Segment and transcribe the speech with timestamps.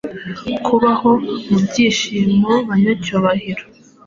[0.65, 1.11] Kubaho
[1.49, 3.63] mu byishimobanyacyubahiro